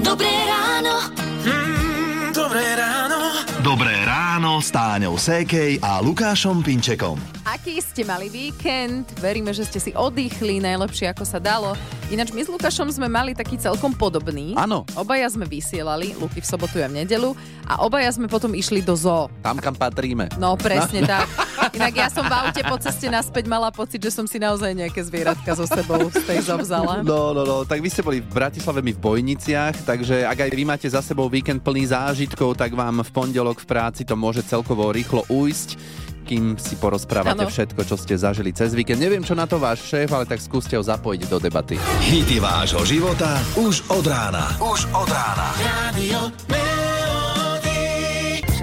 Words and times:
Dobré 0.00 0.32
ráno. 0.48 1.12
Mm, 1.44 2.32
dobré 2.32 2.64
ráno. 2.72 3.18
Dobré 3.60 3.92
ráno 4.08 4.60
s 4.64 4.72
Táňou 4.72 5.20
Sékej 5.20 5.84
a 5.84 6.00
Lukášom 6.00 6.64
Pinčekom. 6.64 7.20
Aký 7.44 7.76
ste 7.84 8.08
mali 8.08 8.32
víkend? 8.32 9.04
Veríme, 9.20 9.52
že 9.52 9.68
ste 9.68 9.80
si 9.80 9.92
oddychli 9.92 10.64
najlepšie, 10.64 11.12
ako 11.12 11.28
sa 11.28 11.36
dalo. 11.36 11.76
Ináč 12.08 12.32
my 12.32 12.40
s 12.40 12.48
Lukášom 12.48 12.88
sme 12.88 13.08
mali 13.08 13.36
taký 13.36 13.60
celkom 13.60 13.92
podobný. 13.92 14.56
Áno. 14.56 14.88
Obaja 14.96 15.28
sme 15.28 15.44
vysielali, 15.44 16.16
Luky 16.16 16.40
v 16.40 16.48
sobotu 16.48 16.80
a 16.80 16.88
v 16.88 17.04
nedelu 17.04 17.36
a 17.68 17.84
obaja 17.84 18.16
sme 18.16 18.32
potom 18.32 18.56
išli 18.56 18.80
do 18.80 18.96
zoo. 18.96 19.28
Tam, 19.44 19.60
kam 19.60 19.76
patríme. 19.76 20.32
No 20.40 20.56
presne 20.56 21.04
tak. 21.04 21.28
Inak 21.72 21.94
ja 21.96 22.08
som 22.12 22.26
v 22.26 22.34
aute 22.34 22.60
po 22.60 22.76
ceste 22.76 23.08
naspäť 23.08 23.48
mala 23.48 23.72
pocit, 23.72 24.02
že 24.02 24.12
som 24.12 24.28
si 24.28 24.36
naozaj 24.36 24.76
nejaké 24.76 25.00
zvieratka 25.00 25.56
so 25.56 25.64
sebou 25.64 26.12
z 26.12 26.20
tej 26.26 26.44
zoo 26.44 26.60
vzala. 26.60 27.00
No, 27.00 27.32
no, 27.32 27.42
no, 27.46 27.56
tak 27.64 27.80
vy 27.80 27.88
ste 27.88 28.04
boli 28.04 28.20
v 28.20 28.28
Bratislave, 28.28 28.84
my 28.84 28.92
v 28.92 29.00
Bojniciach, 29.00 29.88
takže 29.88 30.28
ak 30.28 30.44
aj 30.44 30.50
vy 30.52 30.64
máte 30.68 30.88
za 30.90 31.00
sebou 31.00 31.32
víkend 31.32 31.64
plný 31.64 31.88
zážitkov, 31.88 32.60
tak 32.60 32.76
vám 32.76 33.00
v 33.00 33.10
pondelok 33.14 33.64
v 33.64 33.66
práci 33.70 34.02
to 34.04 34.18
môže 34.18 34.44
celkovo 34.44 34.92
rýchlo 34.92 35.24
ujsť 35.32 36.04
kým 36.24 36.56
si 36.56 36.80
porozprávate 36.80 37.44
Áno. 37.44 37.52
všetko, 37.52 37.84
čo 37.84 38.00
ste 38.00 38.16
zažili 38.16 38.50
cez 38.56 38.72
víkend. 38.72 38.96
Neviem, 38.96 39.20
čo 39.20 39.36
na 39.36 39.44
to 39.44 39.60
váš 39.60 39.84
šéf, 39.84 40.08
ale 40.08 40.24
tak 40.24 40.40
skúste 40.40 40.72
ho 40.74 40.80
zapojiť 40.80 41.28
do 41.28 41.36
debaty. 41.36 41.76
Hity 42.00 42.40
vášho 42.40 42.80
života 42.88 43.38
už 43.60 43.84
od 43.92 44.08
rána. 44.08 44.56
Už 44.56 44.88
od 44.96 45.08
rána. 45.12 45.52
Radio. 45.60 46.73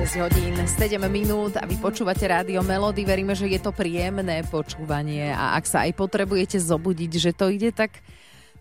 6 0.01 0.17
hodín, 0.17 0.57
7 0.57 0.97
minút 1.13 1.53
a 1.61 1.69
vy 1.69 1.77
počúvate 1.77 2.25
rádio 2.25 2.65
Melody. 2.65 3.05
Veríme, 3.05 3.37
že 3.37 3.45
je 3.45 3.61
to 3.61 3.69
príjemné 3.69 4.41
počúvanie 4.49 5.29
a 5.29 5.53
ak 5.53 5.69
sa 5.69 5.85
aj 5.85 5.93
potrebujete 5.93 6.57
zobudiť, 6.57 7.11
že 7.21 7.31
to 7.37 7.53
ide 7.53 7.69
tak 7.69 8.01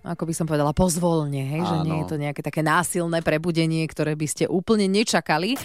no, 0.05 0.13
ako 0.13 0.29
by 0.29 0.37
som 0.37 0.45
povedala, 0.45 0.77
pozvolne, 0.77 1.41
hej? 1.41 1.65
že 1.65 1.77
nie 1.80 2.05
je 2.05 2.13
to 2.13 2.21
nejaké 2.21 2.45
také 2.45 2.61
násilné 2.61 3.25
prebudenie, 3.25 3.89
ktoré 3.89 4.13
by 4.21 4.27
ste 4.29 4.53
úplne 4.53 4.85
nečakali, 4.85 5.57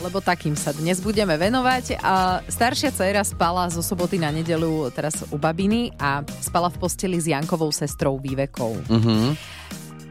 lebo 0.00 0.24
takým 0.24 0.56
sa 0.56 0.72
dnes 0.72 0.96
budeme 1.04 1.36
venovať. 1.36 2.00
A 2.00 2.40
staršia 2.48 2.88
dcéra 2.88 3.20
spala 3.20 3.68
zo 3.68 3.84
soboty 3.84 4.16
na 4.16 4.32
nedelu 4.32 4.88
teraz 4.96 5.28
u 5.28 5.36
babiny 5.36 5.92
a 6.00 6.24
spala 6.40 6.72
v 6.72 6.80
posteli 6.80 7.20
s 7.20 7.28
Jankovou 7.28 7.68
sestrou 7.68 8.16
Vývekou. 8.16 8.80
Mhm. 8.88 9.36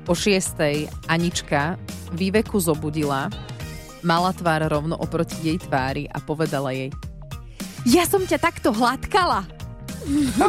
O 0.06 0.14
šiestej 0.14 0.86
Anička 1.09 1.74
Výveku 2.14 2.62
zobudila, 2.62 3.34
mala 4.02 4.31
tvár 4.31 4.66
rovno 4.67 4.95
oproti 4.95 5.36
jej 5.42 5.58
tvári 5.58 6.06
a 6.08 6.20
povedala 6.20 6.72
jej 6.72 6.90
Ja 7.86 8.03
som 8.03 8.23
ťa 8.23 8.38
takto 8.38 8.70
hladkala. 8.72 9.45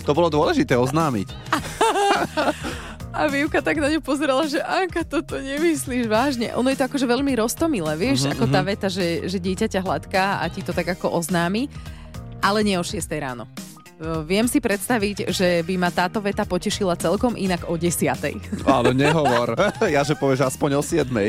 To 0.00 0.16
bolo 0.16 0.32
dôležité 0.32 0.74
oznámiť. 0.74 1.28
A 3.10 3.26
Výuka 3.26 3.58
tak 3.60 3.76
na 3.78 3.90
ňu 3.90 4.00
pozerala, 4.00 4.46
že 4.46 4.62
Anka, 4.62 5.02
toto 5.02 5.34
nemyslíš 5.36 6.06
vážne. 6.06 6.54
Ono 6.54 6.70
je 6.70 6.78
to 6.78 6.86
akože 6.86 7.04
veľmi 7.04 7.36
roztomilé, 7.36 7.98
vieš, 7.98 8.24
Mhm, 8.26 8.32
ako 8.32 8.44
tá 8.48 8.60
veta, 8.62 8.86
že, 8.86 9.26
že 9.26 9.36
dieťa 9.36 9.66
ťa 9.66 9.80
hladká 9.82 10.40
a 10.40 10.48
ti 10.48 10.62
to 10.62 10.70
tak 10.70 10.94
ako 10.94 11.10
oznámi, 11.12 11.66
ale 12.40 12.62
nie 12.62 12.78
o 12.78 12.86
6 12.86 12.96
ráno. 13.18 13.44
E, 14.00 14.24
Viem 14.24 14.48
si 14.48 14.58
predstaviť, 14.58 15.28
že 15.28 15.60
by 15.60 15.74
ma 15.76 15.88
táto 15.88 16.18
veta 16.18 16.42
potešila 16.42 16.96
celkom 16.96 17.36
inak 17.36 17.68
o 17.68 17.76
10. 17.76 18.64
Ale 18.64 18.90
nehovor. 18.90 19.52
ja, 19.86 20.00
že 20.00 20.14
povieš 20.14 20.48
aspoň 20.48 20.70
o 20.74 20.82
7. 20.82 21.04
No. 21.04 21.20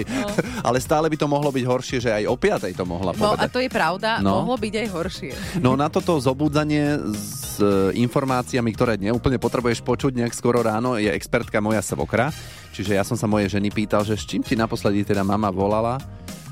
Ale 0.67 0.79
stále 0.79 1.05
by 1.05 1.17
to 1.17 1.27
mohlo 1.27 1.49
byť 1.49 1.65
horšie, 1.65 1.97
že 1.99 2.09
aj 2.13 2.23
o 2.25 2.35
5. 2.35 2.71
to 2.71 2.83
mohla 2.83 3.11
No 3.11 3.35
povedať. 3.35 3.43
a 3.43 3.45
to 3.45 3.59
je 3.59 3.69
pravda, 3.69 4.09
No. 4.19 4.41
mohlo 4.41 4.55
byť 4.55 4.73
aj 4.73 4.87
horšie. 4.89 5.31
No 5.59 5.75
na 5.75 5.91
toto 5.91 6.15
zobudzanie 6.15 6.95
s 7.11 7.59
e, 7.59 7.91
informáciami, 7.97 8.71
ktoré 8.71 8.95
neúplne 8.95 9.35
potrebuješ 9.35 9.83
počuť 9.83 10.15
nejak 10.15 10.31
skoro 10.31 10.63
ráno, 10.63 10.95
je 10.95 11.11
expertka 11.11 11.59
moja 11.59 11.83
svokra. 11.83 12.31
Čiže 12.71 12.95
ja 12.95 13.03
som 13.03 13.19
sa 13.19 13.27
mojej 13.27 13.51
ženy 13.51 13.67
pýtal, 13.67 14.01
že 14.01 14.15
s 14.15 14.23
čím 14.23 14.39
ti 14.39 14.55
naposledy 14.55 15.03
teda 15.03 15.21
mama 15.21 15.51
volala. 15.51 15.99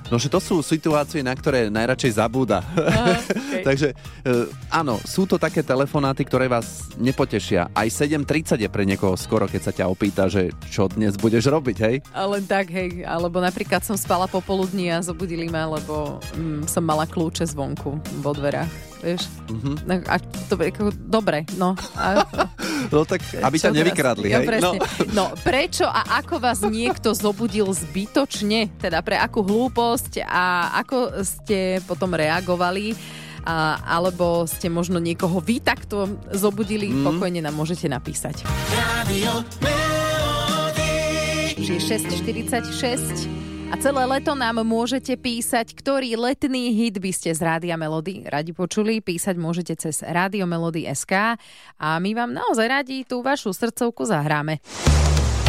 No, 0.09 0.17
že 0.17 0.25
to 0.25 0.41
sú 0.41 0.65
situácie, 0.65 1.21
na 1.21 1.38
ktoré 1.38 1.69
najradšej 1.69 2.17
zabúda. 2.17 2.65
okay. 2.73 3.61
Takže 3.61 3.93
e, 3.93 4.49
áno, 4.73 4.97
sú 5.05 5.30
to 5.30 5.37
také 5.37 5.61
telefonáty, 5.61 6.25
ktoré 6.25 6.49
vás 6.49 6.89
nepotešia. 6.97 7.70
Aj 7.77 7.86
7.30 7.86 8.58
je 8.65 8.69
pre 8.69 8.89
niekoho 8.89 9.14
skoro, 9.14 9.45
keď 9.45 9.61
sa 9.61 9.71
ťa 9.71 9.86
opýta, 9.86 10.25
že 10.25 10.49
čo 10.73 10.89
dnes 10.89 11.14
budeš 11.14 11.53
robiť, 11.53 11.77
hej? 11.86 11.95
A 12.09 12.25
len 12.25 12.42
tak, 12.49 12.73
hej. 12.73 13.05
Alebo 13.05 13.37
napríklad 13.37 13.86
som 13.86 13.93
spala 13.93 14.25
popoludní 14.25 14.89
a 14.89 15.05
zobudili 15.05 15.45
ma, 15.45 15.69
lebo 15.69 16.17
mm, 16.33 16.65
som 16.65 16.81
mala 16.81 17.05
kľúče 17.05 17.45
zvonku 17.45 18.02
vo 18.25 18.31
dverách. 18.33 18.89
Vieš? 18.99 19.21
Mhm. 19.48 19.73
No, 19.87 19.93
a 20.05 20.15
to 20.20 20.54
je 20.60 20.71
ako, 20.76 20.92
dobre, 20.95 21.48
no. 21.55 21.76
A, 21.95 22.23
No 22.87 23.04
tak, 23.04 23.21
aby 23.36 23.58
ťa 23.60 23.76
nevykradli, 23.76 24.32
hej? 24.32 24.39
Ja, 24.39 24.48
presne. 24.48 24.80
No. 25.11 25.36
no, 25.36 25.36
prečo 25.43 25.83
a 25.83 26.23
ako 26.23 26.39
vás 26.39 26.64
niekto 26.64 27.11
zobudil 27.11 27.67
zbytočne? 27.67 28.71
Teda 28.80 29.04
pre 29.04 29.20
akú 29.20 29.43
hlúposť 29.43 30.23
a 30.23 30.73
ako 30.80 31.20
ste 31.27 31.83
potom 31.83 32.15
reagovali? 32.15 32.95
A, 33.43 33.80
alebo 33.83 34.43
ste 34.48 34.67
možno 34.67 34.99
niekoho 34.99 35.39
vy 35.39 35.64
takto 35.64 36.20
zobudili, 36.36 36.92
mm. 36.92 37.04
pokojne 37.08 37.39
nám 37.43 37.55
môžete 37.55 37.87
napísať. 37.87 38.43
Radio 38.76 39.42
Melody. 39.64 41.55
Čiže 41.55 41.99
6.46 41.99 43.48
a 43.69 43.77
celé 43.77 44.02
leto 44.09 44.33
nám 44.33 44.65
môžete 44.65 45.13
písať, 45.13 45.77
ktorý 45.77 46.17
letný 46.17 46.73
hit 46.73 46.97
by 46.97 47.11
ste 47.13 47.30
z 47.37 47.41
Rádia 47.45 47.77
Melody 47.77 48.25
radi 48.25 48.49
počuli. 48.49 48.97
Písať 48.97 49.37
môžete 49.37 49.77
cez 49.77 50.02
Rádio 50.02 50.49
Melody 50.49 50.89
SK 50.89 51.37
a 51.77 51.87
my 52.02 52.11
vám 52.17 52.33
naozaj 52.33 52.65
radi 52.65 52.97
tú 53.05 53.21
vašu 53.21 53.53
srdcovku 53.53 54.09
zahráme. 54.09 54.57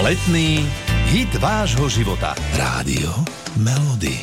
Letný 0.04 0.68
hit 1.08 1.32
vášho 1.40 1.88
života. 1.88 2.36
Rádio 2.60 3.08
Melody. 3.56 4.20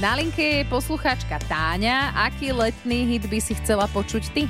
Na 0.00 0.16
linke 0.16 0.42
je 0.42 0.62
poslucháčka 0.66 1.36
Táňa. 1.44 2.16
Aký 2.16 2.50
letný 2.50 3.04
hit 3.04 3.28
by 3.28 3.38
si 3.44 3.52
chcela 3.60 3.84
počuť 3.92 4.24
ty? 4.32 4.48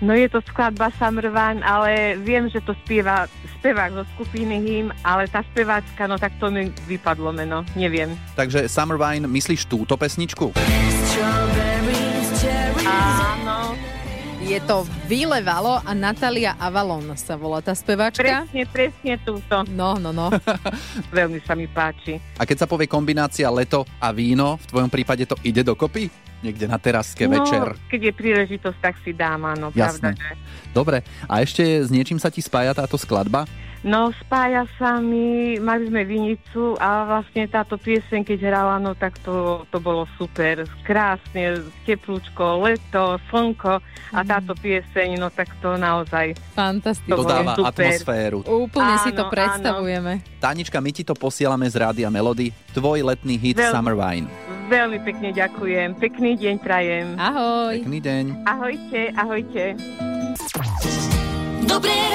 No 0.00 0.16
je 0.16 0.32
to 0.32 0.40
skladba 0.48 0.88
Summer 0.96 1.28
Wine, 1.28 1.60
ale 1.60 2.16
viem, 2.16 2.48
že 2.48 2.64
to 2.64 2.72
spieva 2.72 3.28
spevák 3.60 3.92
zo 3.92 4.04
skupiny 4.16 4.56
Hym, 4.56 4.88
ale 5.04 5.28
tá 5.28 5.44
speváčka, 5.44 6.08
no 6.08 6.16
tak 6.16 6.32
to 6.40 6.48
mi 6.48 6.72
vypadlo 6.88 7.36
meno, 7.36 7.68
neviem. 7.76 8.16
Takže 8.32 8.64
Summer 8.64 8.96
Wine, 8.96 9.28
myslíš 9.28 9.68
túto 9.68 10.00
pesničku? 10.00 10.56
Áno, 12.88 13.49
Je 14.50 14.58
to 14.66 14.82
Vylevalo 15.06 15.78
a 15.78 15.94
Natalia 15.94 16.58
Avalon 16.58 17.14
sa 17.14 17.38
volá 17.38 17.62
tá 17.62 17.70
speváčka. 17.70 18.18
presne, 18.18 18.66
presne 18.66 19.14
túto. 19.22 19.62
No, 19.70 19.94
no, 19.94 20.10
no. 20.10 20.26
Veľmi 21.14 21.38
sa 21.46 21.54
mi 21.54 21.70
páči. 21.70 22.18
A 22.34 22.42
keď 22.42 22.66
sa 22.66 22.66
povie 22.66 22.90
kombinácia 22.90 23.46
leto 23.46 23.86
a 24.02 24.10
víno, 24.10 24.58
v 24.58 24.66
tvojom 24.74 24.90
prípade 24.90 25.22
to 25.22 25.38
ide 25.46 25.62
dokopy? 25.62 26.10
Niekde 26.42 26.66
na 26.66 26.82
teraske 26.82 27.30
no, 27.30 27.38
večer. 27.38 27.78
keď 27.94 28.10
je 28.10 28.12
príležitosť, 28.18 28.78
tak 28.82 28.98
si 29.06 29.14
dám, 29.14 29.54
áno, 29.54 29.70
Jasné. 29.70 30.18
pravda, 30.18 30.18
že... 30.18 30.34
Dobre, 30.74 30.98
a 31.30 31.34
ešte 31.46 31.62
s 31.62 31.86
niečím 31.94 32.18
sa 32.18 32.26
ti 32.26 32.42
spája 32.42 32.74
táto 32.74 32.98
skladba? 32.98 33.46
No, 33.80 34.12
spája 34.12 34.68
sa 34.76 35.00
mi, 35.00 35.56
mali 35.56 35.88
sme 35.88 36.04
vinicu 36.04 36.76
a 36.76 37.08
vlastne 37.08 37.48
táto 37.48 37.80
pieseň, 37.80 38.28
keď 38.28 38.38
hrala, 38.44 38.76
no 38.76 38.92
tak 38.92 39.16
to, 39.24 39.64
to 39.72 39.80
bolo 39.80 40.04
super. 40.20 40.68
Krásne, 40.84 41.64
teplúčko, 41.88 42.60
leto, 42.60 43.16
slnko 43.32 43.80
a 44.12 44.20
táto 44.20 44.52
pieseň, 44.52 45.16
no 45.16 45.32
tak 45.32 45.48
to 45.64 45.80
naozaj 45.80 46.36
Fantastické. 46.52 47.08
To 47.08 47.24
Dodáva 47.24 47.56
super. 47.56 47.72
atmosféru. 47.72 48.38
Úplne 48.44 48.94
si 49.00 49.10
to 49.16 49.24
Áno, 49.24 49.32
predstavujeme. 49.32 50.12
Tánička, 50.36 50.76
my 50.76 50.90
ti 50.92 51.00
to 51.00 51.16
posielame 51.16 51.64
z 51.64 51.80
Rádia 51.80 52.12
Melody. 52.12 52.52
Tvoj 52.76 53.00
letný 53.00 53.40
hit 53.40 53.56
Veľmi. 53.56 53.72
Summer 53.72 53.96
Wine. 53.96 54.28
veľmi 54.68 54.98
pekne 55.02 55.32
ďakujem. 55.32 55.88
Pekný 55.96 56.36
deň 56.36 56.54
prajem. 56.60 57.16
Ahoj. 57.16 57.80
Pekný 57.80 57.98
deň. 58.04 58.24
Ahojte, 58.44 59.00
ahojte. 59.16 59.64
Dobré 61.64 62.09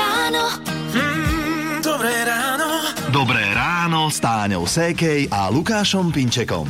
s 4.15 4.23
Táňou 4.23 4.63
Sékej 4.63 5.27
a 5.27 5.51
Lukášom 5.51 6.07
Pinčekom. 6.07 6.63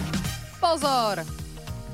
Pozor! 0.58 1.22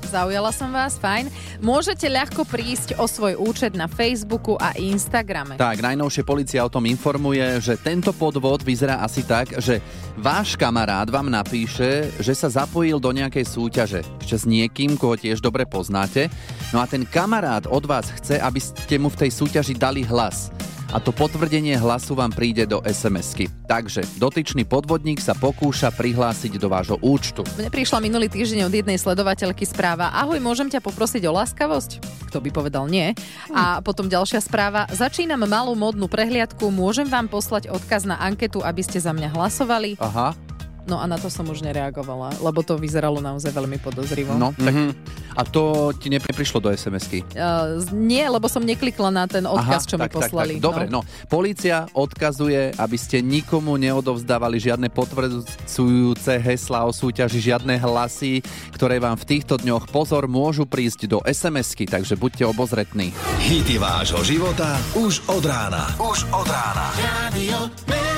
Zaujala 0.08 0.48
som 0.48 0.72
vás, 0.72 0.96
fajn. 0.96 1.28
Môžete 1.60 2.08
ľahko 2.08 2.48
prísť 2.48 2.96
o 2.96 3.04
svoj 3.04 3.36
účet 3.36 3.76
na 3.76 3.84
Facebooku 3.84 4.56
a 4.56 4.72
Instagrame. 4.80 5.60
Tak, 5.60 5.84
najnovšie 5.84 6.24
policia 6.24 6.64
o 6.64 6.72
tom 6.72 6.88
informuje, 6.88 7.60
že 7.60 7.76
tento 7.76 8.16
podvod 8.16 8.64
vyzerá 8.64 9.04
asi 9.04 9.28
tak, 9.28 9.60
že 9.60 9.84
váš 10.16 10.56
kamarát 10.56 11.12
vám 11.12 11.28
napíše, 11.28 12.08
že 12.16 12.32
sa 12.32 12.48
zapojil 12.48 12.96
do 12.96 13.12
nejakej 13.12 13.44
súťaže 13.44 14.00
ešte 14.24 14.36
s 14.40 14.44
niekým, 14.48 14.96
koho 14.96 15.20
tiež 15.20 15.44
dobre 15.44 15.68
poznáte. 15.68 16.32
No 16.72 16.80
a 16.80 16.88
ten 16.88 17.04
kamarát 17.04 17.68
od 17.68 17.84
vás 17.84 18.08
chce, 18.08 18.40
aby 18.40 18.56
ste 18.56 18.96
mu 18.96 19.12
v 19.12 19.28
tej 19.28 19.30
súťaži 19.36 19.76
dali 19.76 20.00
hlas. 20.00 20.48
A 20.92 21.00
to 21.00 21.08
potvrdenie 21.08 21.72
hlasu 21.80 22.12
vám 22.12 22.28
príde 22.28 22.68
do 22.68 22.84
SMS-ky. 22.84 23.48
Takže 23.64 24.04
dotyčný 24.20 24.68
podvodník 24.68 25.24
sa 25.24 25.32
pokúša 25.32 25.88
prihlásiť 25.88 26.60
do 26.60 26.68
vášho 26.68 27.00
účtu. 27.00 27.40
Mne 27.56 27.72
prišla 27.72 28.04
minulý 28.04 28.28
týždeň 28.28 28.68
od 28.68 28.74
jednej 28.76 29.00
sledovateľky 29.00 29.64
správa 29.64 30.12
Ahoj, 30.12 30.36
môžem 30.44 30.68
ťa 30.68 30.84
poprosiť 30.84 31.24
o 31.24 31.32
láskavosť? 31.32 32.04
Kto 32.28 32.44
by 32.44 32.50
povedal 32.52 32.84
nie? 32.92 33.16
A 33.56 33.80
potom 33.80 34.04
ďalšia 34.04 34.44
správa 34.44 34.84
Začínam 34.92 35.48
malú 35.48 35.72
modnú 35.72 36.12
prehliadku, 36.12 36.68
môžem 36.68 37.08
vám 37.08 37.24
poslať 37.32 37.72
odkaz 37.72 38.04
na 38.04 38.20
anketu, 38.20 38.60
aby 38.60 38.84
ste 38.84 39.00
za 39.00 39.16
mňa 39.16 39.32
hlasovali? 39.32 39.96
Aha, 39.96 40.36
No 40.82 40.98
a 40.98 41.06
na 41.06 41.14
to 41.14 41.30
som 41.30 41.46
už 41.46 41.62
nereagovala, 41.62 42.34
lebo 42.42 42.66
to 42.66 42.74
vyzeralo 42.74 43.22
naozaj 43.22 43.54
veľmi 43.54 43.78
podozrivo. 43.78 44.34
no, 44.34 44.50
tak... 44.54 44.98
A 45.32 45.42
to 45.48 45.94
ti 45.96 46.12
neprišlo 46.12 46.60
do 46.60 46.68
SMS-ky? 46.68 47.24
Uh, 47.32 47.80
nie, 47.94 48.20
lebo 48.20 48.50
som 48.52 48.60
neklikla 48.60 49.08
na 49.08 49.24
ten 49.24 49.48
odkaz, 49.48 49.88
čo 49.88 49.96
mi 49.96 50.10
tak, 50.10 50.20
poslali. 50.20 50.58
Tak, 50.58 50.60
tak. 50.60 50.66
Dobre, 50.66 50.84
no. 50.92 51.00
Polícia 51.30 51.88
odkazuje, 51.96 52.76
aby 52.76 52.96
ste 53.00 53.24
nikomu 53.24 53.80
neodovzdávali 53.80 54.60
žiadne 54.60 54.92
potvrdzujúce 54.92 56.36
heslá 56.36 56.84
o 56.84 56.92
súťaži, 56.92 57.40
žiadne 57.40 57.80
hlasy, 57.80 58.44
ktoré 58.76 59.00
vám 59.00 59.16
v 59.16 59.24
týchto 59.38 59.56
dňoch 59.56 59.88
pozor 59.88 60.28
môžu 60.28 60.68
prísť 60.68 61.08
do 61.08 61.18
SMS-ky, 61.24 61.88
takže 61.88 62.18
buďte 62.18 62.44
obozretní. 62.44 63.14
Hity 63.40 63.80
vášho 63.80 64.20
života 64.26 64.76
už 64.98 65.24
od 65.32 65.44
rána. 65.48 65.96
Už 65.96 66.28
od 66.28 66.44
rána. 66.44 66.86
Radio. 67.00 68.11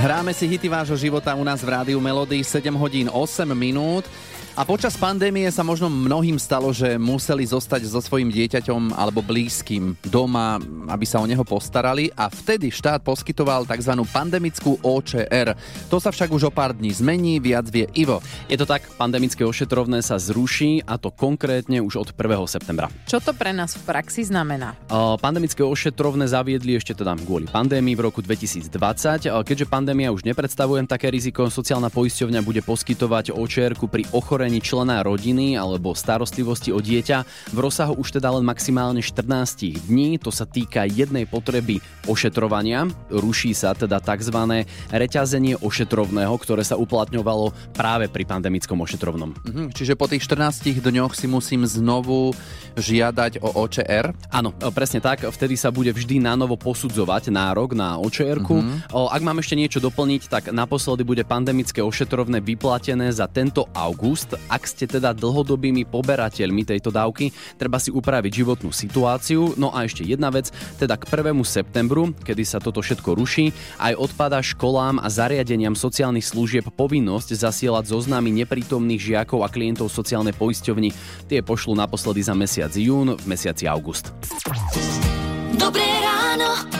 Hráme 0.00 0.32
si 0.32 0.48
hity 0.48 0.64
vášho 0.64 0.96
života 0.96 1.36
u 1.36 1.44
nás 1.44 1.60
v 1.60 1.68
Rádiu 1.76 2.00
Melody 2.00 2.40
7 2.40 2.72
hodín 2.72 3.12
8 3.12 3.44
minút. 3.52 4.08
A 4.58 4.66
počas 4.66 4.98
pandémie 4.98 5.46
sa 5.54 5.62
možno 5.62 5.86
mnohým 5.86 6.34
stalo, 6.34 6.74
že 6.74 6.98
museli 6.98 7.46
zostať 7.46 7.86
so 7.86 8.02
svojím 8.02 8.34
dieťaťom 8.34 8.98
alebo 8.98 9.22
blízkym 9.22 9.94
doma, 10.10 10.58
aby 10.90 11.06
sa 11.06 11.22
o 11.22 11.26
neho 11.30 11.46
postarali 11.46 12.10
a 12.18 12.26
vtedy 12.26 12.66
štát 12.74 12.98
poskytoval 13.06 13.62
tzv. 13.62 13.94
pandemickú 14.10 14.82
OČR. 14.82 15.54
To 15.86 16.02
sa 16.02 16.10
však 16.10 16.34
už 16.34 16.50
o 16.50 16.52
pár 16.52 16.74
dní 16.74 16.90
zmení, 16.90 17.38
viac 17.38 17.70
vie 17.70 17.86
Ivo. 17.94 18.18
Je 18.50 18.58
to 18.58 18.66
tak, 18.66 18.82
pandemické 18.98 19.46
ošetrovné 19.46 20.02
sa 20.02 20.18
zruší 20.18 20.82
a 20.82 20.98
to 20.98 21.14
konkrétne 21.14 21.78
už 21.78 22.02
od 22.02 22.08
1. 22.10 22.18
septembra. 22.50 22.90
Čo 23.06 23.22
to 23.22 23.30
pre 23.30 23.54
nás 23.54 23.78
v 23.78 23.86
praxi 23.86 24.26
znamená? 24.26 24.74
Pandemické 25.22 25.62
ošetrovné 25.62 26.26
zaviedli 26.26 26.74
ešte 26.74 26.98
teda 26.98 27.14
kvôli 27.22 27.46
pandémii 27.46 27.94
v 27.94 28.02
roku 28.02 28.18
2020. 28.18 29.30
Uh, 29.30 29.46
Keďže 29.46 29.70
pandémia 29.70 30.10
už 30.10 30.26
nepredstavuje 30.26 30.82
také 30.90 31.06
riziko, 31.06 31.46
sociálna 31.46 31.86
poisťovňa 31.86 32.40
bude 32.42 32.66
poskytovať 32.66 33.30
očr 33.30 33.78
pri 33.78 34.02
ochorení 34.10 34.39
člena 34.64 35.04
rodiny 35.04 35.60
alebo 35.60 35.92
starostlivosti 35.92 36.72
o 36.72 36.80
dieťa 36.80 37.18
v 37.52 37.58
rozsahu 37.60 38.00
už 38.00 38.16
teda 38.16 38.32
len 38.32 38.46
maximálne 38.46 39.04
14 39.04 39.90
dní. 39.90 40.16
To 40.24 40.32
sa 40.32 40.48
týka 40.48 40.88
jednej 40.88 41.28
potreby 41.28 41.84
ošetrovania. 42.08 42.88
Ruší 43.12 43.52
sa 43.52 43.76
teda 43.76 44.00
tzv. 44.00 44.64
reťazenie 44.88 45.60
ošetrovného, 45.60 46.32
ktoré 46.40 46.64
sa 46.64 46.80
uplatňovalo 46.80 47.76
práve 47.76 48.08
pri 48.08 48.24
pandemickom 48.24 48.80
ošetrovnom. 48.80 49.36
Mhm, 49.44 49.64
čiže 49.76 49.98
po 49.98 50.08
tých 50.08 50.24
14 50.24 50.80
dňoch 50.80 51.12
si 51.12 51.26
musím 51.28 51.68
znovu 51.68 52.32
žiadať 52.78 53.42
o 53.42 53.66
OČR. 53.66 54.14
Áno, 54.30 54.54
e, 54.56 54.70
presne 54.70 55.02
tak. 55.02 55.26
Vtedy 55.26 55.58
sa 55.58 55.74
bude 55.74 55.90
vždy 55.90 56.22
na 56.22 56.38
novo 56.38 56.54
posudzovať 56.54 57.34
nárok 57.34 57.74
na 57.74 57.98
očr 57.98 58.38
Mhm. 58.40 58.94
Ak 59.10 59.22
mám 59.26 59.42
ešte 59.42 59.58
niečo 59.58 59.82
doplniť, 59.82 60.30
tak 60.30 60.42
naposledy 60.54 61.02
bude 61.02 61.26
pandemické 61.26 61.82
ošetrovné 61.82 62.38
vyplatené 62.38 63.10
za 63.10 63.26
tento 63.26 63.66
august. 63.74 64.29
Ak 64.50 64.66
ste 64.66 64.84
teda 64.90 65.14
dlhodobými 65.14 65.86
poberateľmi 65.88 66.62
tejto 66.66 66.90
dávky, 66.90 67.30
treba 67.56 67.78
si 67.78 67.94
upraviť 67.94 68.32
životnú 68.42 68.70
situáciu. 68.74 69.54
No 69.56 69.70
a 69.70 69.86
ešte 69.86 70.04
jedna 70.04 70.28
vec, 70.30 70.50
teda 70.78 70.98
k 70.98 71.04
1. 71.08 71.34
septembru, 71.46 72.12
kedy 72.22 72.42
sa 72.46 72.58
toto 72.58 72.82
všetko 72.82 73.16
ruší, 73.16 73.54
aj 73.78 73.96
odpada 73.96 74.42
školám 74.42 75.00
a 75.02 75.08
zariadeniam 75.08 75.74
sociálnych 75.76 76.26
služieb 76.26 76.66
povinnosť 76.74 77.36
zasielať 77.36 77.92
zoznamy 77.92 78.32
neprítomných 78.44 79.00
žiakov 79.00 79.44
a 79.44 79.48
klientov 79.52 79.92
sociálnej 79.92 80.34
poisťovni. 80.34 80.90
Tie 81.28 81.40
pošlú 81.44 81.76
naposledy 81.76 82.24
za 82.24 82.34
mesiac 82.34 82.72
jún, 82.74 83.14
v 83.14 83.24
mesiaci 83.28 83.68
august. 83.68 84.12
Dobré 85.58 85.86
ráno. 86.00 86.79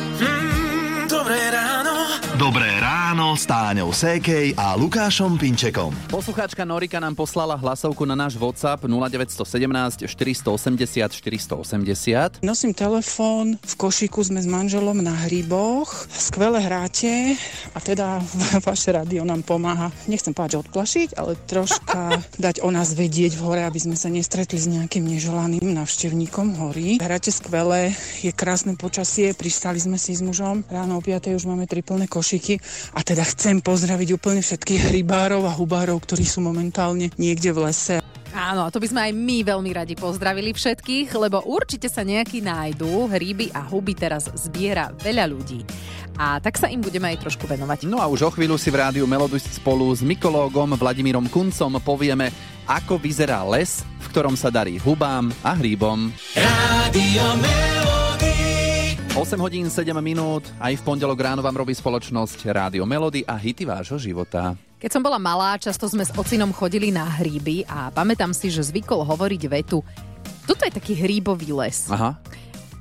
Ráno 3.30 3.38
s 3.38 3.46
Táňou 3.46 3.90
Sékej 3.94 4.58
a 4.58 4.74
Lukášom 4.74 5.38
Pinčekom. 5.38 5.94
Poslucháčka 6.10 6.66
Norika 6.66 6.98
nám 6.98 7.14
poslala 7.14 7.54
hlasovku 7.54 8.02
na 8.02 8.18
náš 8.18 8.34
WhatsApp 8.34 8.82
0917 8.90 10.02
480 10.02 11.62
480. 11.62 12.42
Nosím 12.42 12.74
telefón, 12.74 13.54
v 13.62 13.74
košíku 13.78 14.18
sme 14.26 14.42
s 14.42 14.50
manželom 14.50 14.98
na 14.98 15.14
hryboch. 15.14 16.10
Skvele 16.10 16.58
hráte 16.58 17.38
a 17.70 17.78
teda 17.78 18.18
vaše 18.66 18.90
rádio 18.90 19.22
nám 19.22 19.46
pomáha, 19.46 19.94
nechcem 20.10 20.34
povedať, 20.34 20.58
že 20.58 20.62
odplašiť, 20.66 21.08
ale 21.14 21.38
troška 21.46 22.18
dať 22.50 22.66
o 22.66 22.68
nás 22.74 22.98
vedieť 22.98 23.38
v 23.38 23.46
hore, 23.46 23.62
aby 23.62 23.78
sme 23.78 23.94
sa 23.94 24.10
nestretli 24.10 24.58
s 24.58 24.66
nejakým 24.66 25.06
neželaným 25.06 25.70
návštevníkom 25.70 26.58
hory. 26.58 26.98
Hráte 26.98 27.30
skvele, 27.30 27.94
je 28.26 28.34
krásne 28.34 28.74
počasie, 28.74 29.38
pristali 29.38 29.78
sme 29.78 30.02
si 30.02 30.18
s 30.18 30.22
mužom. 30.24 30.66
Ráno 30.66 30.98
o 30.98 31.02
5. 31.04 31.30
už 31.38 31.46
máme 31.46 31.70
tri 31.70 31.86
plné 31.86 32.10
košíky 32.10 32.58
a 32.98 33.06
teda 33.06 33.19
chcem 33.24 33.60
pozdraviť 33.60 34.08
úplne 34.16 34.40
všetkých 34.40 34.92
rybárov 35.00 35.44
a 35.48 35.52
hubárov, 35.56 36.00
ktorí 36.02 36.24
sú 36.24 36.40
momentálne 36.44 37.12
niekde 37.16 37.50
v 37.52 37.70
lese 37.70 38.00
Áno, 38.30 38.62
a 38.62 38.70
to 38.70 38.78
by 38.78 38.86
sme 38.86 39.00
aj 39.10 39.12
my 39.14 39.38
veľmi 39.42 39.70
radi 39.74 39.94
pozdravili 39.98 40.54
všetkých, 40.54 41.10
lebo 41.18 41.42
určite 41.42 41.90
sa 41.90 42.06
nejakí 42.06 42.38
nájdú. 42.38 43.10
Hríby 43.10 43.50
a 43.50 43.66
huby 43.66 43.98
teraz 43.98 44.30
zbiera 44.38 44.94
veľa 45.02 45.26
ľudí. 45.26 45.66
A 46.20 46.38
tak 46.38 46.60
sa 46.60 46.70
im 46.70 46.78
budeme 46.78 47.10
aj 47.10 47.26
trošku 47.26 47.48
venovať. 47.48 47.88
No 47.90 47.98
a 47.98 48.06
už 48.06 48.28
o 48.28 48.30
chvíľu 48.30 48.54
si 48.60 48.70
v 48.70 48.78
rádiu 48.86 49.08
Melody 49.08 49.40
spolu 49.40 49.90
s 49.90 50.04
mykológom 50.04 50.78
Vladimírom 50.78 51.26
Kuncom 51.26 51.80
povieme, 51.82 52.30
ako 52.70 53.00
vyzerá 53.00 53.42
les, 53.50 53.82
v 53.98 54.06
ktorom 54.14 54.38
sa 54.38 54.52
darí 54.52 54.78
hubám 54.78 55.32
a 55.42 55.56
hríbom. 55.56 56.12
Radio 56.38 57.24
Melody. 57.40 57.99
8 59.20 59.36
hodín 59.36 59.68
7 59.68 59.92
minút, 60.00 60.48
aj 60.56 60.80
v 60.80 60.82
pondelok 60.82 61.20
ráno 61.20 61.44
vám 61.44 61.52
robí 61.52 61.76
spoločnosť 61.76 62.40
Rádio 62.40 62.88
Melody 62.88 63.20
a 63.28 63.36
hity 63.36 63.68
vášho 63.68 64.00
života. 64.00 64.56
Keď 64.80 64.96
som 64.96 65.04
bola 65.04 65.20
malá, 65.20 65.60
často 65.60 65.84
sme 65.92 66.00
s 66.00 66.12
ocinom 66.16 66.48
chodili 66.56 66.88
na 66.88 67.04
hríby 67.04 67.68
a 67.68 67.92
pamätám 67.92 68.32
si, 68.32 68.48
že 68.48 68.64
zvykol 68.64 69.04
hovoriť 69.04 69.42
vetu 69.52 69.84
toto 70.50 70.66
je 70.66 70.72
taký 70.74 70.98
hríbový 70.98 71.54
les. 71.54 71.86
Aha. 71.86 72.18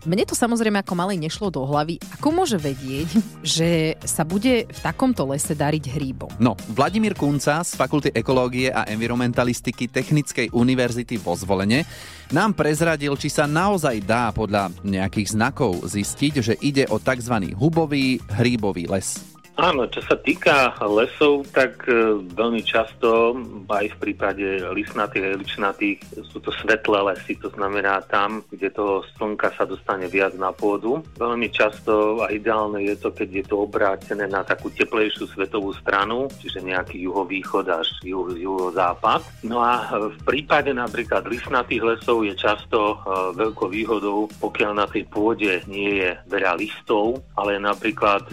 Mne 0.09 0.25
to 0.25 0.33
samozrejme 0.33 0.81
ako 0.81 0.97
malej 0.97 1.21
nešlo 1.21 1.53
do 1.53 1.61
hlavy. 1.69 2.01
Ako 2.17 2.33
môže 2.33 2.57
vedieť, 2.57 3.13
že 3.45 3.93
sa 4.01 4.25
bude 4.25 4.65
v 4.65 4.79
takomto 4.81 5.21
lese 5.29 5.53
dariť 5.53 5.85
hríbom? 5.85 6.33
No, 6.41 6.57
Vladimír 6.73 7.13
Kunca 7.13 7.61
z 7.61 7.77
Fakulty 7.77 8.09
ekológie 8.09 8.73
a 8.73 8.89
environmentalistiky 8.89 9.85
Technickej 9.85 10.49
univerzity 10.49 11.21
vo 11.21 11.37
Zvolene 11.37 11.85
nám 12.33 12.57
prezradil, 12.57 13.13
či 13.21 13.29
sa 13.29 13.45
naozaj 13.45 14.01
dá 14.01 14.33
podľa 14.33 14.73
nejakých 14.81 15.37
znakov 15.37 15.85
zistiť, 15.85 16.33
že 16.41 16.57
ide 16.57 16.89
o 16.89 16.97
tzv. 16.97 17.53
hubový 17.53 18.17
hríbový 18.33 18.89
les. 18.89 19.38
Áno, 19.59 19.83
čo 19.91 19.99
sa 20.07 20.15
týka 20.15 20.71
lesov, 20.87 21.43
tak 21.51 21.83
e, 21.91 22.15
veľmi 22.31 22.63
často 22.63 23.35
aj 23.67 23.91
v 23.91 23.97
prípade 23.99 24.63
lisnatých 24.71 25.23
a 25.27 25.35
ličnatých 25.35 25.99
sú 26.31 26.39
to 26.39 26.47
svetlé 26.63 27.03
lesy, 27.11 27.35
to 27.35 27.51
znamená 27.51 27.99
tam, 28.07 28.39
kde 28.47 28.71
toho 28.71 29.03
slnka 29.19 29.51
sa 29.59 29.67
dostane 29.67 30.07
viac 30.07 30.31
na 30.39 30.55
pôdu. 30.55 31.03
Veľmi 31.19 31.51
často 31.51 32.23
a 32.23 32.31
ideálne 32.31 32.87
je 32.87 32.95
to, 33.03 33.11
keď 33.11 33.29
je 33.35 33.45
to 33.51 33.67
obrátené 33.67 34.31
na 34.31 34.47
takú 34.47 34.71
teplejšiu 34.71 35.27
svetovú 35.27 35.75
stranu, 35.75 36.31
čiže 36.39 36.63
nejaký 36.63 37.03
juhovýchod 37.03 37.67
až 37.67 37.91
juho, 37.99 38.31
juhozápad. 38.31 39.43
No 39.43 39.59
a 39.59 39.83
e, 39.91 40.15
v 40.15 40.19
prípade 40.23 40.71
napríklad 40.71 41.27
lisnatých 41.27 41.83
lesov 41.83 42.23
je 42.23 42.31
často 42.31 42.95
e, 42.95 43.35
veľkou 43.35 43.67
výhodou, 43.67 44.31
pokiaľ 44.39 44.71
na 44.71 44.87
tej 44.87 45.03
pôde 45.11 45.67
nie 45.67 45.99
je 45.99 46.15
veľa 46.31 46.55
listov, 46.55 47.19
ale 47.35 47.59
napríklad 47.59 48.23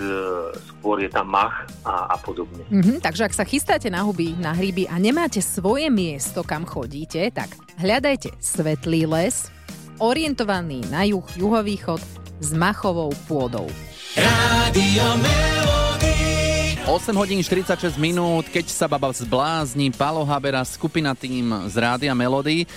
skôr 0.70 1.02
je 1.02 1.15
tam 1.16 1.32
mach 1.32 1.64
a, 1.80 2.12
a 2.12 2.16
podobne. 2.20 2.60
Mhm, 2.68 3.00
takže 3.00 3.24
ak 3.24 3.32
sa 3.32 3.48
chystáte 3.48 3.88
na 3.88 4.04
huby, 4.04 4.36
na 4.36 4.52
hríby 4.52 4.84
a 4.84 5.00
nemáte 5.00 5.40
svoje 5.40 5.88
miesto, 5.88 6.44
kam 6.44 6.68
chodíte, 6.68 7.32
tak 7.32 7.56
hľadajte 7.80 8.36
svetlý 8.36 9.08
les, 9.08 9.48
orientovaný 9.96 10.84
na 10.92 11.08
juh, 11.08 11.24
juhovýchod 11.40 12.04
s 12.44 12.52
machovou 12.52 13.08
pôdou. 13.24 13.64
Radio 14.12 15.06
Melody. 15.16 16.84
8 16.84 17.16
hodín 17.16 17.40
46 17.40 17.96
minút, 17.96 18.46
keď 18.52 18.68
sa 18.68 18.86
baba 18.86 19.08
zblázni, 19.08 19.88
Palo 19.90 20.22
Habera, 20.22 20.60
skupina 20.68 21.16
tým 21.16 21.48
z 21.72 21.74
Rádia 21.80 22.12
Melody. 22.12 22.68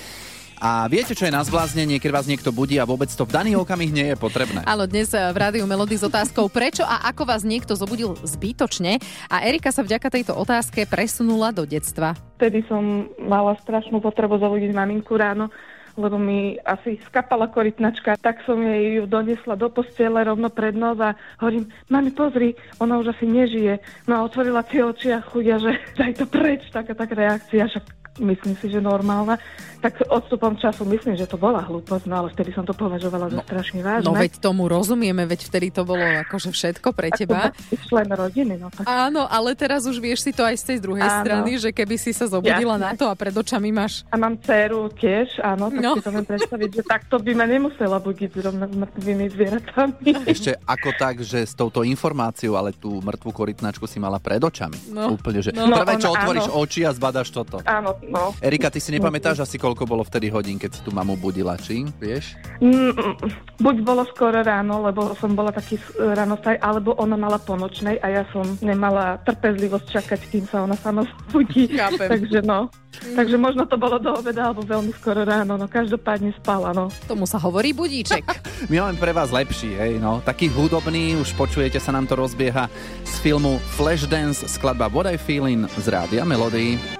A 0.60 0.92
viete, 0.92 1.16
čo 1.16 1.24
je 1.24 1.32
na 1.32 1.39
zbláznenie, 1.39 2.04
keď 2.04 2.12
vás 2.12 2.28
niekto 2.28 2.51
budí 2.51 2.75
a 2.75 2.84
vôbec 2.84 3.08
to 3.08 3.24
v 3.24 3.32
daný 3.32 3.56
okamih 3.56 3.96
nie 3.96 4.12
je 4.12 4.20
potrebné. 4.20 4.68
Áno, 4.68 4.84
dnes 4.92 5.08
eh, 5.16 5.32
v 5.32 5.38
Rádiu 5.39 5.63
Melody 5.63 5.96
s 5.96 6.04
otázkou 6.04 6.51
prečo 6.51 6.84
a 6.84 7.08
ako 7.08 7.24
vás 7.24 7.48
niekto 7.48 7.80
zobudil 7.80 8.20
zbytočne. 8.28 9.00
A 9.32 9.48
Erika 9.48 9.72
sa 9.72 9.88
vďaka 9.88 10.12
tejto 10.12 10.36
otázke 10.36 10.84
presunula 10.84 11.56
do 11.56 11.63
detstva. 11.63 12.12
Vtedy 12.36 12.68
som 12.68 13.08
mala 13.24 13.56
strašnú 13.63 14.04
potrebu 14.04 14.36
zobudiť 14.36 14.75
maminku 14.75 15.16
ráno, 15.16 15.48
lebo 15.96 16.20
mi 16.20 16.60
asi 16.63 17.00
skapala 17.08 17.48
korytnačka, 17.48 18.20
tak 18.20 18.44
som 18.44 18.60
jej 18.60 19.00
ju 19.00 19.04
donesla 19.08 19.56
do 19.56 19.72
postele 19.72 20.24
rovno 20.24 20.51
pred 20.51 20.75
nos 20.75 21.00
a 21.00 21.16
hovorím, 21.39 21.72
mami 21.88 22.12
pozri, 22.12 22.56
ona 22.80 23.00
už 23.00 23.16
asi 23.16 23.28
nežije. 23.28 23.80
No 24.08 24.20
a 24.20 24.25
otvorila 24.28 24.63
tie 24.63 24.84
oči 24.84 25.12
a 25.16 25.24
chudia, 25.24 25.56
že 25.60 25.75
daj 26.00 26.20
to 26.20 26.25
preč, 26.28 26.68
taká 26.72 26.96
tak 26.96 27.16
reakcia, 27.16 27.68
však 27.68 27.99
myslím 28.18 28.56
si, 28.56 28.68
že 28.68 28.80
normálna. 28.80 29.38
Tak 29.78 30.04
odstupom 30.06 30.54
času 30.54 30.84
myslím, 30.86 31.16
že 31.16 31.24
to 31.24 31.36
bola 31.36 31.62
hlúposť, 31.62 32.04
no 32.04 32.16
ale 32.18 32.28
vtedy 32.30 32.51
som 32.51 32.62
to 32.62 32.74
považovala 32.74 33.30
za 33.30 33.39
strašne 33.42 33.80
vážne. 33.80 34.04
No 34.04 34.12
veď 34.12 34.36
tomu 34.38 34.66
rozumieme, 34.66 35.24
veď 35.24 35.46
vtedy 35.46 35.68
to 35.70 35.84
bolo 35.84 36.04
akože 36.20 36.50
všetko 36.50 36.92
pre 36.92 37.08
teba. 37.10 37.56
Člen 37.88 38.06
rodiny, 38.06 38.56
no 38.56 38.68
tak. 38.68 38.84
Áno, 38.84 39.24
ale 39.24 39.54
teraz 39.54 39.84
už 39.84 39.98
vieš 39.98 40.20
si 40.22 40.32
to 40.32 40.42
aj 40.42 40.51
z 40.54 40.66
tej 40.66 40.78
druhej 40.82 41.00
Áno. 41.01 41.16
strany, 41.18 41.51
že 41.56 41.70
keby 41.70 41.96
si 41.96 42.12
sa 42.12 42.25
zobudila 42.25 42.75
Jasné. 42.75 42.84
na 42.84 42.92
to 42.94 43.06
a 43.06 43.16
pred 43.16 43.32
očami 43.32 43.70
máš 43.70 44.04
A 44.10 44.16
mám 44.16 44.36
dceru 44.38 44.92
tiež, 44.92 45.39
áno, 45.39 45.70
tak 45.70 45.80
No. 45.80 45.89
no. 45.89 45.96
si 45.96 46.01
to 46.01 46.12
viem 46.12 46.28
predstaviť, 46.28 46.70
že 46.74 46.82
takto 46.84 47.16
by 47.18 47.32
ma 47.34 47.46
nemusela 47.46 47.98
budiť 47.98 48.30
zrovna 48.34 48.66
s 48.66 48.75
mŕtvými 48.75 49.25
zvieratami. 49.32 50.28
Ešte 50.28 50.60
ako 50.60 50.89
tak, 50.94 51.16
že 51.20 51.39
s 51.42 51.54
touto 51.54 51.82
informáciou, 51.82 52.54
ale 52.54 52.72
tú 52.72 53.00
mŕtvú 53.00 53.32
korytnačku 53.32 53.86
si 53.86 53.96
mala 53.96 54.18
pred 54.18 54.38
očami. 54.38 54.75
No. 54.89 55.16
Úplne, 55.16 55.39
že 55.39 55.51
No. 55.51 55.72
prvé, 55.74 55.96
No, 55.96 56.00
čo 56.00 56.10
ono, 56.10 56.16
otvoríš 56.18 56.46
áno. 56.46 56.56
oči 56.60 56.82
a 56.84 56.92
zbadaš 56.92 57.30
toto. 57.30 57.63
Áno, 57.63 57.96
no. 58.10 58.34
Erika, 58.42 58.68
ty 58.68 58.82
si 58.82 58.89
nepamätáš 58.89 59.46
asi, 59.46 59.56
koľko 59.56 59.86
bolo 59.86 60.01
vtedy 60.01 60.28
hodín, 60.28 60.58
keď 60.58 60.75
si 60.75 60.82
tu 60.82 60.89
mamu 60.89 61.16
budila, 61.16 61.56
či? 61.56 61.86
Vieš? 61.98 62.36
Mm, 62.60 62.92
mm, 62.92 63.16
buď 63.58 63.75
bolo 63.82 64.04
skoro 64.10 64.42
ráno, 64.42 64.84
lebo 64.84 65.13
som 65.16 65.34
bola 65.34 65.54
taký 65.54 65.78
s- 65.78 65.94
ránostaj, 65.96 66.60
alebo 66.60 66.98
ona 66.98 67.16
mala 67.16 67.38
ponočnej 67.38 68.01
a 68.01 68.08
ja 68.10 68.24
som 68.34 68.44
nemala 68.60 69.22
trpezlivosť 69.24 69.86
čakať, 69.88 70.20
kým 70.28 70.46
sa 70.46 70.66
ona 70.66 70.75
sama 70.75 71.06
zbudí. 71.30 71.70
Takže 71.96 72.42
no. 72.42 72.68
Takže 72.89 73.38
možno 73.38 73.63
to 73.70 73.78
bolo 73.78 74.01
do 74.01 74.12
obeda 74.12 74.50
alebo 74.50 74.66
veľmi 74.66 74.92
skoro 74.98 75.24
ráno, 75.24 75.56
no 75.56 75.70
každopádne 75.70 76.34
spala, 76.36 76.74
no. 76.74 76.89
Tomu 77.06 77.30
sa 77.30 77.38
hovorí 77.39 77.72
budíček. 77.72 78.25
My 78.72 78.84
máme 78.84 78.98
pre 78.98 79.13
vás 79.13 79.30
lepší, 79.32 79.78
hej, 79.78 80.01
no. 80.01 80.20
Taký 80.20 80.50
hudobný, 80.51 81.16
už 81.16 81.32
počujete, 81.38 81.78
sa 81.80 81.94
nám 81.96 82.10
to 82.10 82.18
rozbieha 82.18 82.68
z 83.06 83.13
filmu 83.22 83.62
Flashdance, 83.78 84.44
skladba 84.50 84.89
What 84.92 85.08
I 85.08 85.16
Feelin' 85.16 85.70
z 85.80 85.86
Rádia 85.88 86.25
Melody. 86.25 86.99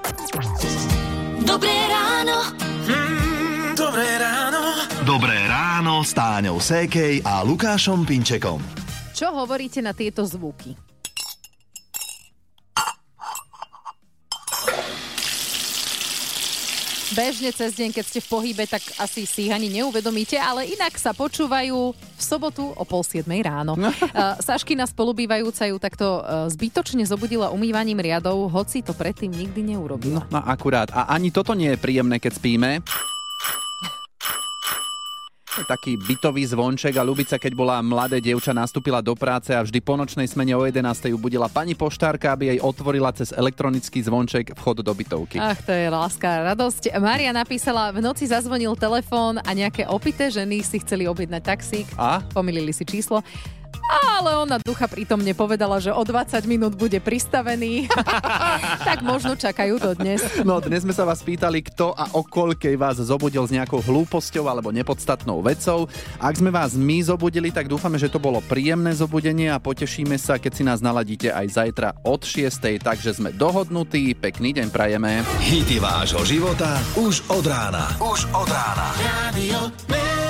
Dobré 1.50 1.74
ráno. 1.90 2.38
Mm, 2.86 3.74
dobré 3.74 4.06
ráno. 4.22 4.62
Dobré 5.02 5.50
ráno 5.50 6.06
s 6.06 6.14
Táňou 6.14 6.62
Sékej 6.62 7.26
a 7.26 7.42
Lukášom 7.42 8.06
Pinčekom. 8.06 8.62
Čo 9.18 9.34
hovoríte 9.34 9.82
na 9.82 9.98
tieto 9.98 10.22
zvuky? 10.30 10.78
Bežne 17.10 17.50
cez 17.50 17.74
deň, 17.74 17.90
keď 17.90 18.06
ste 18.06 18.20
v 18.22 18.28
pohybe, 18.30 18.64
tak 18.70 18.86
asi 19.02 19.26
si 19.26 19.50
ich 19.50 19.54
ani 19.54 19.66
neuvedomíte, 19.74 20.38
ale 20.38 20.70
inak 20.70 20.94
sa 21.02 21.10
počúvajú 21.10 21.94
v 21.98 22.22
sobotu 22.22 22.70
o 22.70 22.84
pol 22.86 23.02
siedmej 23.02 23.50
ráno. 23.50 23.74
Uh, 23.74 24.38
Saškina 24.46 24.86
spolubývajúca 24.86 25.66
ju 25.74 25.82
takto 25.82 26.22
uh, 26.22 26.46
zbytočne 26.54 27.02
zobudila 27.10 27.50
umývaním 27.50 27.98
riadov, 27.98 28.54
hoci 28.54 28.86
to 28.86 28.94
predtým 28.94 29.34
nikdy 29.34 29.74
neurobila. 29.74 30.22
No, 30.30 30.38
no 30.38 30.46
akurát. 30.46 30.94
A 30.94 31.10
ani 31.10 31.34
toto 31.34 31.58
nie 31.58 31.74
je 31.74 31.82
príjemné, 31.82 32.22
keď 32.22 32.38
spíme. 32.38 32.70
Taký 35.70 36.02
bytový 36.02 36.50
zvonček 36.50 36.98
a 36.98 37.06
Lubica, 37.06 37.38
keď 37.38 37.54
bola 37.54 37.78
mladé 37.86 38.18
dievča, 38.18 38.58
nastúpila 38.58 39.06
do 39.06 39.14
práce 39.14 39.54
a 39.54 39.62
vždy 39.62 39.78
po 39.86 39.94
nočnej 39.94 40.26
smene 40.26 40.58
o 40.58 40.66
11. 40.66 40.82
ju 41.14 41.18
budila 41.22 41.46
pani 41.46 41.78
poštárka, 41.78 42.34
aby 42.34 42.58
jej 42.58 42.60
otvorila 42.60 43.14
cez 43.14 43.30
elektronický 43.30 44.02
zvonček 44.02 44.58
vchod 44.58 44.82
do 44.82 44.90
bytovky. 44.98 45.38
Ach, 45.38 45.62
to 45.62 45.70
je 45.70 45.86
láska 45.94 46.42
radosť. 46.42 46.98
Maria 46.98 47.30
napísala, 47.30 47.94
v 47.94 48.02
noci 48.02 48.26
zazvonil 48.26 48.74
telefón 48.82 49.38
a 49.46 49.50
nejaké 49.54 49.86
opité 49.86 50.34
ženy 50.34 50.66
si 50.66 50.82
chceli 50.82 51.06
objednať 51.06 51.42
taxík. 51.46 51.86
A? 52.02 52.26
Pomýlili 52.34 52.74
si 52.74 52.82
číslo. 52.82 53.22
Ale 53.90 54.36
ona 54.36 54.58
ducha 54.62 54.86
prítomne 54.86 55.32
povedala, 55.34 55.80
že 55.82 55.90
o 55.90 56.04
20 56.04 56.44
minút 56.46 56.74
bude 56.76 57.00
pristavený. 57.00 57.90
tak 58.90 59.02
možno 59.02 59.34
čakajú 59.34 59.80
to 59.80 59.96
dnes. 59.98 60.22
No 60.44 60.62
dnes 60.62 60.84
sme 60.84 60.94
sa 60.94 61.08
vás 61.08 61.24
pýtali, 61.24 61.64
kto 61.66 61.96
a 61.96 62.14
o 62.14 62.22
koľkej 62.22 62.76
vás 62.78 63.02
zobudil 63.02 63.44
s 63.48 63.54
nejakou 63.54 63.82
hlúposťou 63.82 64.46
alebo 64.46 64.70
nepodstatnou 64.70 65.42
vecou. 65.42 65.90
Ak 66.20 66.38
sme 66.38 66.54
vás 66.54 66.78
my 66.78 67.02
zobudili, 67.02 67.50
tak 67.50 67.72
dúfame, 67.72 67.98
že 67.98 68.12
to 68.12 68.22
bolo 68.22 68.44
príjemné 68.46 68.94
zobudenie 68.94 69.50
a 69.50 69.62
potešíme 69.62 70.20
sa, 70.20 70.38
keď 70.38 70.52
si 70.54 70.64
nás 70.68 70.80
naladíte 70.84 71.32
aj 71.34 71.48
zajtra 71.50 71.90
od 72.06 72.22
6. 72.22 72.84
Takže 72.84 73.18
sme 73.18 73.34
dohodnutí. 73.34 74.14
Pekný 74.14 74.54
deň 74.54 74.68
prajeme. 74.70 75.26
Hity 75.42 75.82
vášho 75.82 76.22
života 76.28 76.78
už 77.00 77.26
od 77.32 77.46
rána. 77.48 77.90
Už 78.04 78.30
od 78.36 78.50
rána. 78.50 78.88
Radio. 79.00 80.29